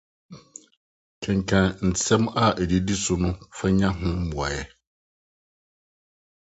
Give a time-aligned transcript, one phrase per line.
[1.23, 4.59] Kenkan nsɛm a edidi so no fa nya ho mmuae.